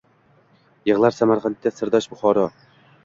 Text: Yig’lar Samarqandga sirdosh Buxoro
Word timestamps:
Yig’lar 0.89 1.15
Samarqandga 1.17 1.73
sirdosh 1.81 2.11
Buxoro 2.15 2.47